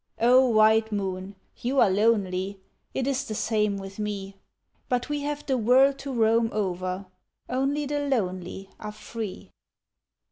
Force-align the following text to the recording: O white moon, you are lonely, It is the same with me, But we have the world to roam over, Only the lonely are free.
O 0.19 0.47
white 0.49 0.91
moon, 0.91 1.35
you 1.57 1.79
are 1.79 1.91
lonely, 1.91 2.59
It 2.91 3.05
is 3.05 3.23
the 3.27 3.35
same 3.35 3.77
with 3.77 3.99
me, 3.99 4.35
But 4.89 5.09
we 5.09 5.19
have 5.21 5.45
the 5.45 5.59
world 5.59 5.99
to 5.99 6.11
roam 6.11 6.49
over, 6.51 7.05
Only 7.47 7.85
the 7.85 7.99
lonely 8.07 8.71
are 8.79 8.91
free. 8.93 9.51